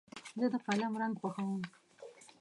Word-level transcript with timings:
زه 0.39 0.45
د 0.53 0.55
قلم 0.65 0.93
رنګ 1.01 1.13
خوښوم. 1.19 1.61